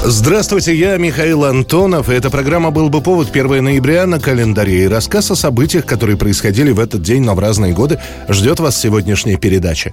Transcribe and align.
Здравствуйте, 0.00 0.74
я 0.74 0.96
Михаил 0.96 1.44
Антонов, 1.44 2.08
и 2.08 2.12
эта 2.12 2.30
программа 2.30 2.70
«Был 2.70 2.88
бы 2.88 3.02
повод» 3.02 3.30
1 3.30 3.64
ноября 3.64 4.06
на 4.06 4.20
календаре. 4.20 4.84
И 4.84 4.88
рассказ 4.88 5.30
о 5.32 5.34
событиях, 5.34 5.86
которые 5.86 6.16
происходили 6.16 6.70
в 6.70 6.78
этот 6.78 7.02
день, 7.02 7.24
но 7.24 7.34
в 7.34 7.40
разные 7.40 7.72
годы, 7.72 8.00
ждет 8.28 8.60
вас 8.60 8.80
сегодняшняя 8.80 9.36
передача. 9.36 9.92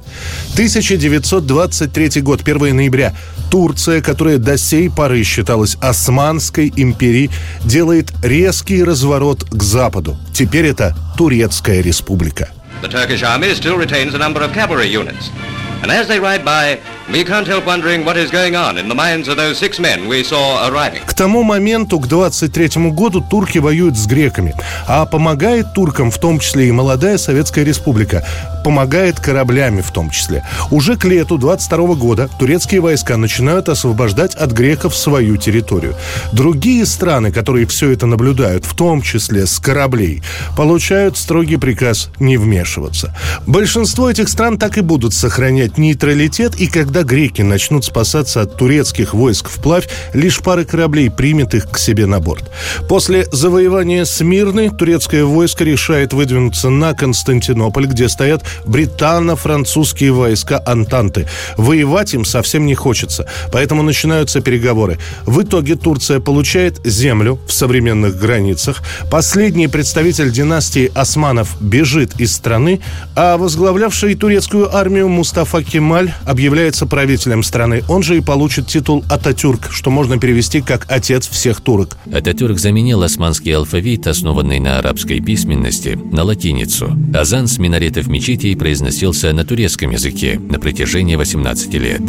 1923 0.54 2.22
год, 2.22 2.42
1 2.48 2.76
ноября. 2.76 3.16
Турция, 3.50 4.00
которая 4.02 4.38
до 4.38 4.58
сей 4.58 4.92
поры 4.92 5.24
считалась 5.24 5.76
Османской 5.82 6.72
империей, 6.76 7.32
делает 7.64 8.14
резкий 8.22 8.84
разворот 8.84 9.44
к 9.50 9.64
западу. 9.64 10.18
Теперь 10.34 10.68
это 10.68 10.96
Турецкая 11.18 11.82
республика. 11.82 12.50
The 12.84 12.92
Turkish 12.92 13.24
army 13.24 13.56
still 13.56 13.78
retains 13.78 14.14
a 14.14 14.20
number 14.20 14.42
of 14.42 14.54
cavalry 14.54 14.88
units. 14.88 15.32
And 15.82 15.92
as 15.92 16.08
they 16.08 16.20
ride 16.20 16.44
by, 16.46 16.80
we 17.12 17.24
can't 17.24 17.48
help 17.48 17.66
wondering 17.66 18.04
what 18.04 18.18
is 18.18 18.32
going 18.32 18.56
on 18.56 18.78
in 18.78 18.88
the 18.88 18.96
minds 18.96 19.28
of 19.28 19.38
those 19.38 19.58
six 19.58 19.80
men 19.80 20.08
we 20.08 20.24
saw 20.24 20.68
arriving. 20.68 21.02
К 21.06 21.14
тому 21.14 21.44
моменту, 21.44 22.00
к 22.00 22.08
23 22.08 22.92
году, 22.92 23.22
турки 23.22 23.60
воюют 23.60 23.98
с 23.98 24.08
греками. 24.08 24.56
А 24.88 25.06
помогает 25.06 25.74
туркам 25.74 26.12
в 26.12 26.18
том 26.18 26.40
числе 26.40 26.70
и 26.70 26.72
молодая 26.72 27.18
Советская 27.18 27.64
Республика. 27.64 28.26
Помогает 28.64 29.20
кораблями 29.20 29.82
в 29.82 29.92
том 29.92 30.10
числе. 30.10 30.44
Уже 30.72 30.98
к 30.98 31.06
лету 31.06 31.38
22 31.38 31.96
года 31.96 32.30
турецкие 32.40 32.82
войска 32.82 33.18
начинают 33.18 33.70
освобождать 33.70 34.34
от 34.36 34.52
греков 34.52 34.96
свою 34.96 35.38
территорию. 35.38 35.96
Другие 36.32 36.86
страны, 36.86 37.32
которые 37.32 37.68
все 37.68 37.92
это 37.92 38.08
наблюдают, 38.08 38.66
в 38.66 38.74
том 38.76 39.02
числе 39.02 39.46
с 39.46 39.60
кораблей, 39.60 40.24
получают 40.58 41.18
строгий 41.18 41.58
приказ 41.58 42.10
не 42.20 42.38
вмешиваться. 42.38 43.16
Большинство 43.46 44.10
этих 44.10 44.30
стран 44.30 44.58
так 44.58 44.78
и 44.78 44.82
будут 44.82 45.14
сохранять 45.14 45.78
нейтралитет, 45.78 46.56
и 46.56 46.68
когда 46.68 46.95
греки 47.04 47.42
начнут 47.42 47.86
спасаться 47.86 48.42
от 48.42 48.56
турецких 48.58 49.14
войск 49.14 49.50
вплавь, 49.50 49.88
лишь 50.14 50.40
пара 50.42 50.64
кораблей 50.64 51.10
примет 51.10 51.54
их 51.54 51.70
к 51.70 51.78
себе 51.78 52.06
на 52.06 52.20
борт. 52.20 52.50
После 52.88 53.28
завоевания 53.32 54.06
Смирны 54.06 54.70
турецкое 54.70 55.26
войско 55.26 55.64
решает 55.64 56.14
выдвинуться 56.14 56.70
на 56.70 56.94
Константинополь, 56.94 57.88
где 57.88 58.10
стоят 58.10 58.44
британо-французские 58.66 60.12
войска 60.12 60.62
Антанты. 60.66 61.28
Воевать 61.58 62.14
им 62.14 62.26
совсем 62.26 62.66
не 62.66 62.76
хочется, 62.76 63.28
поэтому 63.52 63.84
начинаются 63.84 64.42
переговоры. 64.42 64.98
В 65.26 65.42
итоге 65.42 65.76
Турция 65.76 66.20
получает 66.20 66.86
землю 66.86 67.40
в 67.48 67.54
современных 67.54 68.18
границах, 68.18 68.82
последний 69.10 69.68
представитель 69.68 70.32
династии 70.32 70.92
османов 70.94 71.56
бежит 71.60 72.20
из 72.20 72.34
страны, 72.34 72.82
а 73.16 73.38
возглавлявший 73.38 74.16
турецкую 74.16 74.76
армию 74.76 75.10
Мустафа 75.10 75.64
Кемаль 75.64 76.14
объявляется 76.26 76.85
правителем 76.88 77.44
страны. 77.44 77.84
Он 77.90 78.04
же 78.04 78.18
и 78.18 78.22
получит 78.22 78.68
титул 78.68 79.04
Ататюрк, 79.10 79.72
что 79.72 79.92
можно 79.92 80.20
перевести 80.20 80.62
как 80.62 80.86
«отец 80.90 81.28
всех 81.28 81.62
турок». 81.62 81.98
Ататюрк 82.12 82.60
заменил 82.60 83.04
османский 83.04 83.56
алфавит, 83.56 84.08
основанный 84.08 84.60
на 84.60 84.80
арабской 84.80 85.20
письменности, 85.20 86.00
на 86.12 86.24
латиницу. 86.24 86.96
Азан 87.14 87.48
с 87.48 87.58
минаретов 87.58 88.08
мечетей 88.08 88.56
произносился 88.56 89.32
на 89.34 89.46
турецком 89.46 89.92
языке 89.92 90.40
на 90.40 90.60
протяжении 90.60 91.16
18 91.16 91.74
лет. 91.76 92.02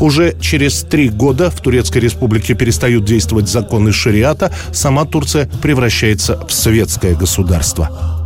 Уже 0.00 0.36
через 0.40 0.82
три 0.82 1.08
года 1.08 1.50
в 1.50 1.60
Турецкой 1.60 1.98
республике 1.98 2.54
перестают 2.54 3.04
действовать 3.04 3.48
законы 3.48 3.92
шариата, 3.92 4.52
сама 4.72 5.04
Турция 5.04 5.50
превращается 5.60 6.46
в 6.46 6.52
светское 6.52 7.16
государство. 7.16 8.17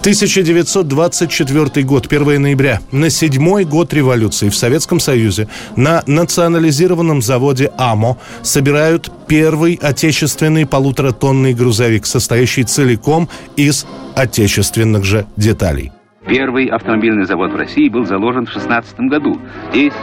1924 0.00 1.84
год, 1.84 2.06
1 2.06 2.42
ноября. 2.42 2.80
На 2.92 3.10
седьмой 3.10 3.64
год 3.64 3.92
революции 3.92 4.48
в 4.48 4.56
Советском 4.56 5.00
Союзе 5.00 5.48
на 5.76 6.02
национализированном 6.06 7.20
заводе 7.20 7.70
АМО 7.76 8.16
собирают 8.42 9.10
первый 9.26 9.78
отечественный 9.82 10.66
полуторатонный 10.66 11.52
грузовик, 11.52 12.06
состоящий 12.06 12.64
целиком 12.64 13.28
из 13.56 13.86
отечественных 14.14 15.04
же 15.04 15.26
деталей. 15.36 15.92
Первый 16.26 16.66
автомобильный 16.66 17.24
завод 17.24 17.52
в 17.52 17.56
России 17.56 17.88
был 17.88 18.04
заложен 18.04 18.46
в 18.46 18.50
16 18.50 19.00
году. 19.00 19.40
Здесь 19.72 19.94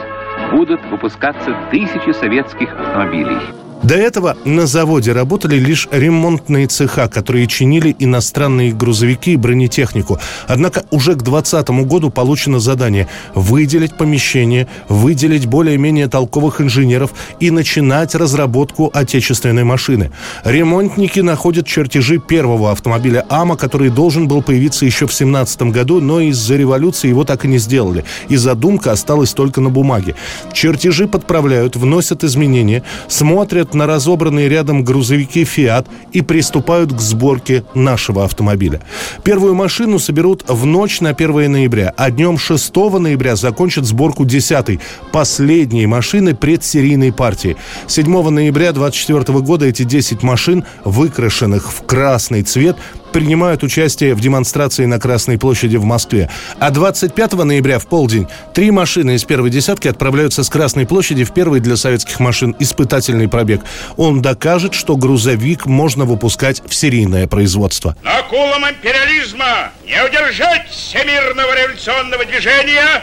будут 0.52 0.80
выпускаться 0.90 1.56
тысячи 1.70 2.12
советских 2.12 2.72
автомобилей. 2.72 3.65
До 3.82 3.94
этого 3.94 4.36
на 4.44 4.66
заводе 4.66 5.12
работали 5.12 5.56
лишь 5.56 5.86
ремонтные 5.90 6.66
цеха, 6.66 7.08
которые 7.08 7.46
чинили 7.46 7.94
иностранные 7.98 8.72
грузовики 8.72 9.34
и 9.34 9.36
бронетехнику. 9.36 10.18
Однако 10.48 10.84
уже 10.90 11.12
к 11.14 11.22
2020 11.22 11.68
году 11.86 12.10
получено 12.10 12.58
задание 12.58 13.06
выделить 13.34 13.96
помещение, 13.96 14.66
выделить 14.88 15.46
более-менее 15.46 16.08
толковых 16.08 16.60
инженеров 16.60 17.12
и 17.38 17.50
начинать 17.50 18.14
разработку 18.14 18.90
отечественной 18.92 19.64
машины. 19.64 20.10
Ремонтники 20.44 21.20
находят 21.20 21.66
чертежи 21.66 22.18
первого 22.18 22.72
автомобиля 22.72 23.24
АМА, 23.28 23.56
который 23.56 23.90
должен 23.90 24.26
был 24.26 24.42
появиться 24.42 24.86
еще 24.86 25.06
в 25.06 25.16
2017 25.16 25.62
году, 25.62 26.00
но 26.00 26.20
из-за 26.20 26.56
революции 26.56 27.08
его 27.08 27.24
так 27.24 27.44
и 27.44 27.48
не 27.48 27.58
сделали. 27.58 28.04
И 28.28 28.36
задумка 28.36 28.92
осталась 28.92 29.32
только 29.32 29.60
на 29.60 29.68
бумаге. 29.68 30.14
Чертежи 30.52 31.06
подправляют, 31.06 31.76
вносят 31.76 32.24
изменения, 32.24 32.82
смотрят 33.06 33.65
смотрят 33.66 33.74
на 33.74 33.86
разобранные 33.86 34.48
рядом 34.48 34.84
грузовики 34.84 35.44
«Фиат» 35.44 35.86
и 36.12 36.22
приступают 36.22 36.92
к 36.92 37.00
сборке 37.00 37.64
нашего 37.74 38.24
автомобиля. 38.24 38.80
Первую 39.24 39.54
машину 39.54 39.98
соберут 39.98 40.44
в 40.48 40.66
ночь 40.66 41.00
на 41.00 41.10
1 41.10 41.52
ноября, 41.52 41.92
а 41.96 42.10
днем 42.10 42.38
6 42.38 42.76
ноября 42.76 43.36
закончат 43.36 43.84
сборку 43.84 44.24
10-й, 44.24 44.80
последней 45.12 45.86
машины 45.86 46.34
предсерийной 46.34 47.12
партии. 47.12 47.56
7 47.86 48.30
ноября 48.30 48.72
2024 48.72 49.38
года 49.40 49.66
эти 49.66 49.84
10 49.84 50.22
машин, 50.22 50.64
выкрашенных 50.84 51.72
в 51.72 51.84
красный 51.86 52.42
цвет, 52.42 52.76
принимают 53.16 53.62
участие 53.62 54.14
в 54.14 54.20
демонстрации 54.20 54.84
на 54.84 55.00
Красной 55.00 55.38
площади 55.38 55.78
в 55.78 55.86
Москве. 55.86 56.28
А 56.60 56.68
25 56.68 57.32
ноября 57.32 57.78
в 57.78 57.86
полдень 57.86 58.28
три 58.52 58.70
машины 58.70 59.14
из 59.14 59.24
первой 59.24 59.48
десятки 59.48 59.88
отправляются 59.88 60.44
с 60.44 60.50
Красной 60.50 60.86
площади 60.86 61.24
в 61.24 61.32
первый 61.32 61.60
для 61.60 61.76
советских 61.76 62.20
машин 62.20 62.54
испытательный 62.58 63.26
пробег. 63.26 63.62
Он 63.96 64.20
докажет, 64.20 64.74
что 64.74 64.96
грузовик 64.96 65.64
можно 65.64 66.04
выпускать 66.04 66.60
в 66.68 66.74
серийное 66.74 67.26
производство. 67.26 67.96
Но 68.02 68.22
кулам 68.28 68.68
империализма 68.68 69.70
не 69.86 70.04
удержать 70.04 70.68
всемирного 70.68 71.56
революционного 71.58 72.22
движения, 72.26 73.02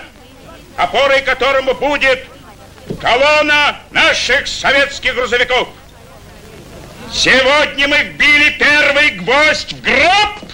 опорой 0.77 1.21
которому 1.21 1.73
будет 1.73 2.19
колонна 3.01 3.77
наших 3.89 4.45
советских 4.45 5.15
грузовиков– 5.15 5.69
Сегодня 7.11 7.87
мы 7.87 8.03
били 8.17 8.55
первый 8.57 9.11
гвоздь 9.17 9.73
в 9.73 9.81
гроб 9.81 10.49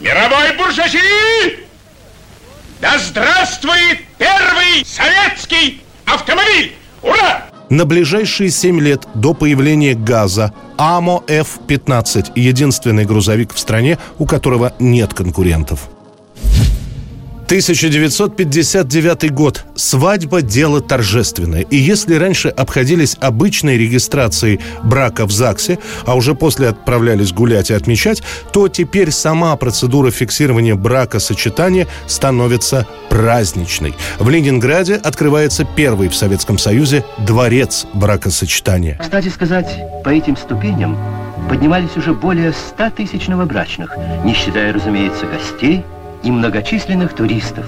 мировой 0.00 0.56
буржуазии. 0.56 1.66
Да 2.80 2.98
здравствует 2.98 3.98
первый 4.18 4.84
советский 4.84 5.82
автомобиль! 6.06 6.74
Ура! 7.02 7.46
На 7.70 7.84
ближайшие 7.84 8.50
семь 8.50 8.80
лет 8.80 9.06
до 9.14 9.34
появления 9.34 9.94
газа 9.94 10.54
АМО 10.78 11.24
F-15– 11.26 12.32
единственный 12.34 13.04
грузовик 13.04 13.52
в 13.52 13.58
стране, 13.58 13.98
у 14.18 14.26
которого 14.26 14.72
нет 14.78 15.12
конкурентов. 15.12 15.90
1959 17.48 19.32
год. 19.32 19.64
Свадьба– 19.74 20.42
дело 20.42 20.82
торжественное. 20.82 21.62
И 21.62 21.76
если 21.76 22.14
раньше 22.14 22.50
обходились 22.50 23.16
обычной 23.22 23.78
регистрацией 23.78 24.60
брака 24.84 25.24
в 25.24 25.32
ЗАГСе, 25.32 25.78
а 26.04 26.14
уже 26.14 26.34
после 26.34 26.68
отправлялись 26.68 27.32
гулять 27.32 27.70
и 27.70 27.72
отмечать, 27.74 28.22
то 28.52 28.68
теперь 28.68 29.10
сама 29.12 29.56
процедура 29.56 30.10
фиксирования 30.10 30.74
брака-сочетания 30.74 31.86
становится 32.06 32.86
праздничной. 33.08 33.94
В 34.18 34.28
Ленинграде 34.28 34.96
открывается 34.96 35.64
первый 35.64 36.10
в 36.10 36.14
Советском 36.14 36.58
Союзе 36.58 37.02
дворец 37.16 37.86
бракосочетания. 37.94 38.98
Кстати 39.00 39.28
сказать, 39.28 39.74
по 40.04 40.10
этим 40.10 40.36
ступеням 40.36 40.98
поднимались 41.48 41.96
уже 41.96 42.12
более 42.12 42.52
100 42.52 42.90
тысяч 42.90 43.26
новобрачных, 43.26 43.96
не 44.22 44.34
считая, 44.34 44.70
разумеется, 44.70 45.24
гостей– 45.24 45.82
и 46.22 46.30
многочисленных 46.30 47.14
туристов. 47.14 47.66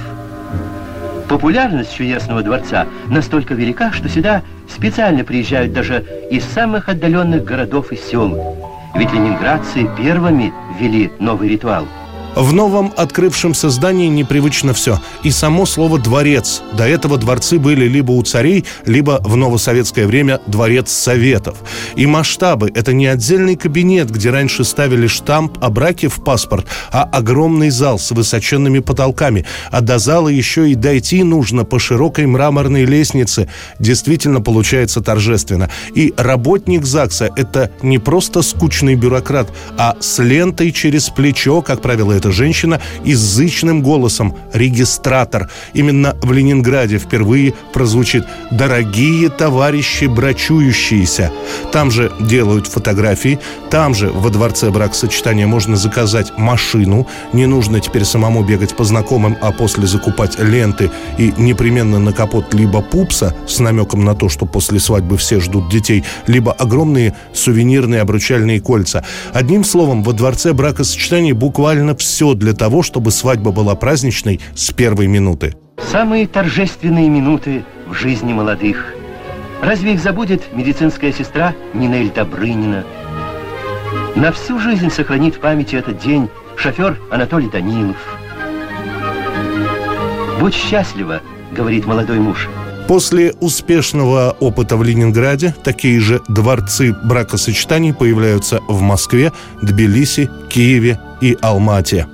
Популярность 1.29 1.95
чудесного 1.95 2.43
дворца 2.43 2.87
настолько 3.07 3.55
велика, 3.55 3.93
что 3.93 4.09
сюда 4.09 4.43
специально 4.69 5.23
приезжают 5.23 5.73
даже 5.73 6.05
из 6.31 6.45
самых 6.45 6.89
отдаленных 6.89 7.45
городов 7.45 7.93
и 7.93 7.97
сел. 7.97 8.57
Ведь 8.97 9.13
ленинградцы 9.13 9.89
первыми 9.97 10.53
ввели 10.79 11.13
новый 11.21 11.49
ритуал– 11.49 11.87
в 12.35 12.53
новом 12.53 12.93
открывшемся 12.97 13.71
здании 13.71 14.09
непривычно 14.09 14.73
все. 14.73 15.01
И 15.23 15.31
само 15.31 15.67
слово 15.67 15.99
«дворец». 15.99 16.63
До 16.73 16.87
этого 16.87 17.19
дворцы 17.19 17.59
были 17.59 17.87
либо 17.87 18.13
у 18.13 18.23
царей, 18.23 18.65
либо 18.87 19.21
в 19.25 19.37
новосоветское 19.37 20.07
время 20.07 20.41
«дворец 20.47 20.91
советов». 20.91 21.59
И 21.97 22.07
масштабы– 22.07 22.71
это 22.75 22.93
не 22.93 23.07
отдельный 23.07 23.57
кабинет, 23.57 24.11
где 24.11 24.31
раньше 24.31 24.65
ставили 24.65 25.07
штамп 25.07 25.59
о 25.61 25.71
браке 25.71 26.09
в 26.09 26.23
паспорт, 26.25 26.67
а 26.93 27.03
огромный 27.03 27.71
зал 27.71 27.99
с 27.99 28.11
высоченными 28.11 28.79
потолками. 28.79 29.45
А 29.71 29.81
до 29.81 29.99
зала 29.99 30.29
еще 30.29 30.71
и 30.71 30.75
дойти 30.75 31.23
нужно 31.23 31.65
по 31.65 31.79
широкой 31.79 32.27
мраморной 32.27 32.85
лестнице. 32.85 33.49
Действительно 33.79 34.41
получается 34.41 35.01
торжественно. 35.01 35.71
И 35.95 36.15
работник 36.17 36.85
ЗАГСа– 36.85 37.31
это 37.37 37.71
не 37.83 37.99
просто 37.99 38.43
скучный 38.43 38.95
бюрократ, 38.95 39.49
а 39.77 39.97
с 40.01 40.19
лентой 40.23 40.73
через 40.73 41.09
плечо, 41.09 41.63
как 41.63 41.83
правило, 41.83 42.13
эта 42.21 42.31
женщина 42.33 42.81
и 43.03 43.15
с 43.15 43.19
зычным 43.19 43.83
голосом 43.83 44.37
«регистратор». 44.53 45.51
Именно 45.73 46.17
в 46.23 46.33
Ленинграде 46.33 46.99
впервые 46.99 47.55
прозвучит 47.73 48.27
«дорогие 48.51 49.31
товарищи 49.31 50.05
брачующиеся». 50.05 51.33
Там 51.73 51.91
же 51.91 52.13
делают 52.21 52.67
фотографии, 52.67 53.39
там 53.71 53.95
же 53.95 54.11
во 54.11 54.29
дворце 54.29 54.71
бракосочетания 54.71 55.47
можно 55.47 55.77
заказать 55.77 56.37
машину. 56.37 57.07
Не 57.33 57.47
нужно 57.47 57.81
теперь 57.81 58.05
самому 58.05 58.45
бегать 58.45 58.77
по 58.77 58.85
знакомым, 58.85 59.39
а 59.41 59.51
после 59.53 59.87
закупать 59.87 60.39
ленты 60.39 60.91
и 61.17 61.33
непременно 61.39 61.99
на 61.99 62.13
капот 62.13 62.53
либо 62.53 62.83
пупса 62.83 63.35
с 63.47 63.61
намеком 63.61 64.05
на 64.05 64.15
то, 64.15 64.29
что 64.29 64.45
после 64.45 64.79
свадьбы 64.79 65.17
все 65.17 65.41
ждут 65.41 65.71
детей, 65.71 66.05
либо 66.27 66.53
огромные 66.53 67.15
сувенирные 67.33 68.03
обручальные 68.03 68.61
кольца. 68.61 69.05
Одним 69.33 69.65
словом, 69.65 70.03
во 70.03 70.13
дворце 70.13 70.53
бракосочетания 70.53 71.35
буквально 71.35 71.97
все 71.97 72.10
все 72.11 72.35
для 72.35 72.55
того, 72.55 72.83
чтобы 72.83 73.13
свадьба 73.13 73.53
была 73.53 73.77
праздничной 73.77 74.41
с 74.57 74.73
первой 74.73 75.07
минуты. 75.07 75.55
Самые 75.93 76.27
торжественные 76.27 77.09
минуты 77.09 77.65
в 77.87 77.95
жизни 77.95 78.33
молодых. 78.33 78.95
Разве 79.63 79.95
их 79.95 80.01
забудет 80.03 80.53
медицинская 80.53 81.13
сестра 81.13 81.55
Нинель 81.73 82.11
Добрынина? 82.11 82.85
На 84.17 84.33
всю 84.33 84.59
жизнь 84.59 84.91
сохранит 84.91 85.37
в 85.37 85.39
памяти 85.39 85.77
этот 85.77 86.01
день 86.01 86.29
шофер 86.57 86.99
Анатолий 87.13 87.49
Данилов. 87.49 87.97
«Будь 90.41 90.55
счастлива»,— 90.55 91.21
говорит 91.53 91.87
молодой 91.87 92.19
муж. 92.19 92.49
После 92.89 93.35
успешного 93.39 94.37
опыта 94.41 94.77
в 94.77 94.83
Ленинграде 94.83 95.55
такие 95.63 96.01
же 96.01 96.23
дворцы 96.27 96.93
бракосочетаний 97.05 97.95
появляются 97.95 98.59
в 98.67 98.81
Москве, 98.81 99.33
Тбилиси, 99.63 100.29
Киеве 100.49 100.99
и 101.21 101.37
Алмате. 101.41 102.07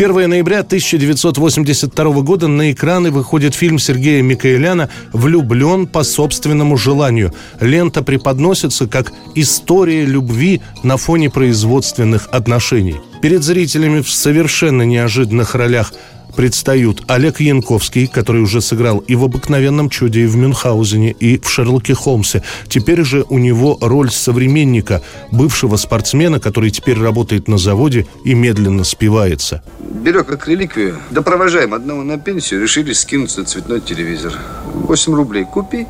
1 0.00 0.30
ноября 0.30 0.60
1982 0.60 2.04
года 2.22 2.48
на 2.48 2.72
экраны 2.72 3.10
выходит 3.10 3.54
фильм 3.54 3.78
Сергея 3.78 4.22
Микаэляна 4.22 4.88
«Влюблен 5.12 5.86
по 5.86 6.04
собственному 6.04 6.78
желанию». 6.78 7.34
Лента 7.60 8.02
преподносится 8.02 8.86
как 8.86 9.12
история 9.34 10.06
любви 10.06 10.62
на 10.82 10.96
фоне 10.96 11.28
производственных 11.28 12.28
отношений. 12.32 12.96
Перед 13.20 13.42
зрителями 13.42 14.00
в 14.00 14.10
совершенно 14.10 14.82
неожиданных 14.82 15.54
ролях 15.54 15.92
предстают 16.34 17.02
Олег 17.08 17.40
Янковский, 17.40 18.06
который 18.06 18.42
уже 18.42 18.60
сыграл 18.60 18.98
и 18.98 19.14
в 19.14 19.24
«Обыкновенном 19.24 19.90
чуде», 19.90 20.22
и 20.22 20.26
в 20.26 20.36
«Мюнхгаузене», 20.36 21.12
и 21.12 21.38
в 21.38 21.48
«Шерлоке 21.48 21.94
Холмсе». 21.94 22.42
Теперь 22.68 23.02
же 23.04 23.24
у 23.28 23.38
него 23.38 23.78
роль 23.80 24.10
современника, 24.10 25.02
бывшего 25.30 25.76
спортсмена, 25.76 26.40
который 26.40 26.70
теперь 26.70 26.98
работает 26.98 27.48
на 27.48 27.58
заводе 27.58 28.06
и 28.24 28.34
медленно 28.34 28.84
спивается. 28.84 29.62
Берег 29.78 30.26
как 30.26 30.48
реликвию. 30.48 30.98
Да 31.10 31.22
провожаем 31.22 31.74
одного 31.74 32.02
на 32.02 32.18
пенсию, 32.18 32.62
решили 32.62 32.92
скинуть 32.92 33.36
на 33.36 33.44
цветной 33.44 33.80
телевизор. 33.80 34.38
8 34.74 35.14
рублей 35.14 35.44
купи. 35.44 35.86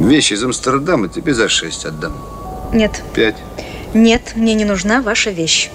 Вещи 0.00 0.34
из 0.34 0.44
Амстердама 0.44 1.08
тебе 1.08 1.34
за 1.34 1.48
6 1.48 1.86
отдам. 1.86 2.12
Нет. 2.72 3.02
Пять. 3.14 3.36
Нет, 3.94 4.32
мне 4.34 4.54
не 4.54 4.64
нужна 4.64 5.00
ваша 5.00 5.30
вещь. 5.30 5.70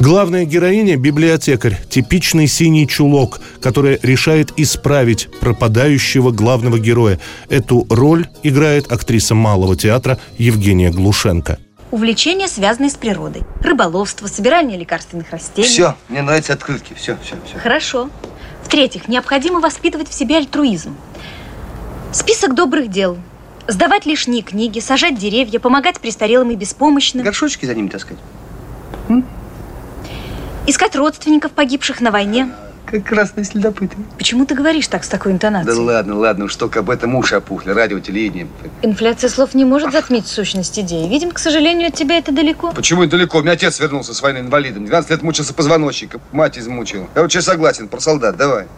Главная 0.00 0.46
героиня– 0.46 0.96
библиотекарь, 0.96 1.78
типичный 1.90 2.46
синий 2.46 2.88
чулок, 2.88 3.38
который 3.60 3.98
решает 4.02 4.50
исправить 4.58 5.28
пропадающего 5.40 6.30
главного 6.30 6.78
героя. 6.78 7.20
Эту 7.50 7.86
роль 7.90 8.26
играет 8.42 8.90
актриса 8.90 9.34
малого 9.34 9.76
театра 9.76 10.18
Евгения 10.38 10.90
Глушенко. 10.90 11.58
Увлечения, 11.90 12.48
связанные 12.48 12.88
с 12.88 12.94
природой. 12.94 13.42
Рыболовство, 13.60 14.26
собирание 14.26 14.78
лекарственных 14.78 15.30
растений. 15.32 15.68
Все, 15.68 15.94
мне 16.08 16.22
нравятся 16.22 16.54
открытки. 16.54 16.94
Все, 16.94 17.18
все, 17.22 17.36
все. 17.44 17.58
Хорошо. 17.58 18.08
В-третьих, 18.64 19.06
необходимо 19.06 19.60
воспитывать 19.60 20.08
в 20.08 20.14
себе 20.14 20.38
альтруизм. 20.38 20.96
Список 22.10 22.54
добрых 22.54 22.88
дел. 22.88 23.18
Сдавать 23.68 24.06
лишние 24.06 24.40
книги, 24.40 24.80
сажать 24.80 25.18
деревья, 25.18 25.58
помогать 25.58 26.00
престарелым 26.00 26.52
и 26.52 26.56
беспомощным. 26.56 27.22
Горшочки 27.22 27.66
за 27.66 27.74
ними 27.74 27.88
таскать. 27.88 28.16
Искать 30.70 30.94
родственников 30.94 31.50
погибших 31.50 32.00
на 32.00 32.12
войне. 32.12 32.48
Как 32.86 33.02
красные 33.02 33.42
следопыты. 33.44 33.96
Почему 34.16 34.46
ты 34.46 34.54
говоришь 34.54 34.86
так 34.86 35.02
с 35.02 35.08
такой 35.08 35.32
интонацией? 35.32 35.74
Да 35.74 35.82
ладно, 35.82 36.16
ладно, 36.16 36.44
уж 36.44 36.54
только 36.54 36.78
об 36.78 36.90
этом 36.90 37.16
уши 37.16 37.34
опухли, 37.34 37.72
радио, 37.72 37.98
телевидение. 37.98 38.46
Инфляция 38.80 39.30
слов 39.30 39.54
не 39.54 39.64
может 39.64 39.90
затмить 39.90 40.28
сущность 40.28 40.78
идеи. 40.78 41.08
Видим, 41.08 41.32
к 41.32 41.40
сожалению, 41.40 41.88
от 41.88 41.94
тебя 41.94 42.18
это 42.18 42.30
далеко. 42.30 42.70
Почему 42.70 43.02
это 43.02 43.16
далеко? 43.16 43.38
У 43.38 43.42
меня 43.42 43.54
отец 43.54 43.80
вернулся 43.80 44.14
с 44.14 44.22
войны 44.22 44.38
инвалидом. 44.38 44.86
12 44.86 45.10
лет 45.10 45.22
мучился 45.22 45.54
позвоночником. 45.54 46.20
Мать 46.30 46.56
измучила. 46.56 47.08
Я 47.16 47.22
вообще 47.22 47.42
согласен, 47.42 47.88
про 47.88 47.98
солдат, 47.98 48.36
давай. 48.36 48.68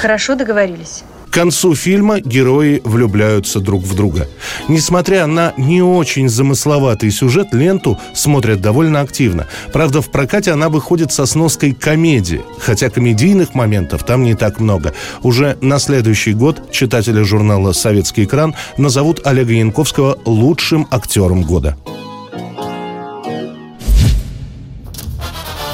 Хорошо 0.00 0.36
договорились. 0.36 1.04
Концу 1.36 1.74
фильма 1.74 2.18
герои 2.20 2.80
влюбляются 2.82 3.60
друг 3.60 3.82
в 3.82 3.94
друга. 3.94 4.26
Несмотря 4.68 5.26
на 5.26 5.52
не 5.58 5.82
очень 5.82 6.30
замысловатый 6.30 7.10
сюжет, 7.10 7.48
ленту 7.52 7.98
смотрят 8.14 8.62
довольно 8.62 9.02
активно. 9.02 9.46
Правда, 9.70 10.00
в 10.00 10.10
прокате 10.10 10.52
она 10.52 10.70
выходит 10.70 11.12
со 11.12 11.26
сноской 11.26 11.74
комедии, 11.74 12.40
хотя 12.58 12.88
комедийных 12.88 13.52
моментов 13.54 14.02
там 14.02 14.22
не 14.22 14.34
так 14.34 14.60
много. 14.60 14.94
Уже 15.22 15.58
на 15.60 15.78
следующий 15.78 16.32
год 16.32 16.72
читатели 16.72 17.20
журнала 17.20 17.72
«Советский 17.72 18.24
экран» 18.24 18.54
назовут 18.78 19.26
Олега 19.26 19.52
Янковского 19.52 20.18
лучшим 20.24 20.86
актером 20.90 21.42
года. 21.42 21.76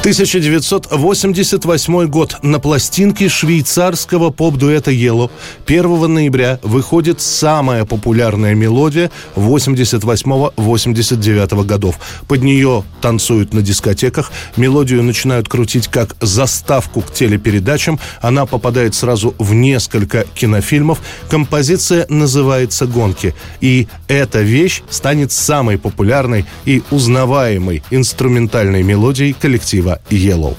1988 0.02 2.06
год. 2.08 2.36
На 2.42 2.58
пластинке 2.58 3.28
швейцарского 3.28 4.30
поп-дуэта 4.30 4.90
Yellow 4.90 5.30
1 5.68 6.12
ноября 6.12 6.58
выходит 6.64 7.20
самая 7.20 7.84
популярная 7.84 8.56
мелодия 8.56 9.12
88-89 9.36 11.64
годов. 11.64 12.00
Под 12.26 12.42
нее 12.42 12.82
танцуют 13.00 13.54
на 13.54 13.62
дискотеках. 13.62 14.32
Мелодию 14.56 15.04
начинают 15.04 15.48
крутить 15.48 15.86
как 15.86 16.16
заставку 16.20 17.02
к 17.02 17.12
телепередачам. 17.12 18.00
Она 18.20 18.44
попадает 18.44 18.96
сразу 18.96 19.36
в 19.38 19.54
несколько 19.54 20.24
кинофильмов. 20.34 20.98
Композиция 21.30 22.06
называется 22.08 22.86
«Гонки». 22.86 23.36
И 23.60 23.86
эта 24.08 24.40
вещь 24.40 24.82
станет 24.90 25.30
самой 25.30 25.78
популярной 25.78 26.44
и 26.64 26.82
узнаваемой 26.90 27.84
инструментальной 27.92 28.82
мелодией 28.82 29.32
коллектива 29.32 29.91
коллектива 29.92 30.00
Yellow. 30.10 30.56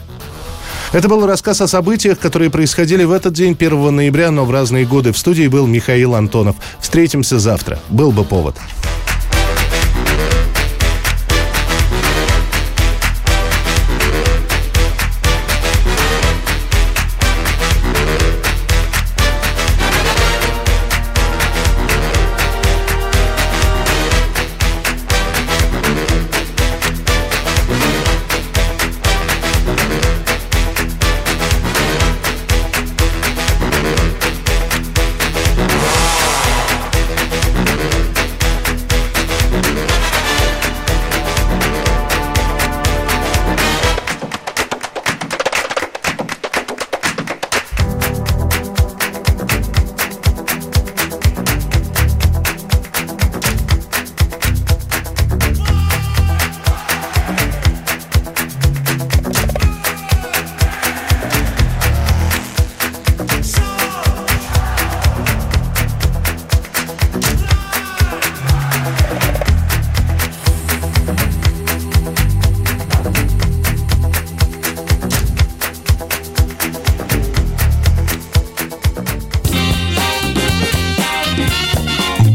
Это 0.91 1.09
был 1.09 1.25
рассказ 1.25 1.61
о 1.61 1.67
событиях, 1.67 2.19
которые 2.19 2.51
происходили 2.51 3.03
в 3.03 3.11
этот 3.11 3.33
день, 3.33 3.55
1 3.59 3.95
ноября, 3.95 4.31
но 4.31 4.45
в 4.45 4.51
разные 4.51 4.85
годы. 4.85 5.11
В 5.11 5.17
студии 5.17 5.47
был 5.47 5.65
Михаил 5.65 6.13
Антонов. 6.13 6.55
Встретимся 6.79 7.39
завтра. 7.39 7.79
Был 7.89 8.11
бы 8.11 8.23
повод. 8.23 8.55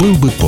Был 0.09 0.15
бы 0.17 0.31
повод 0.31 0.48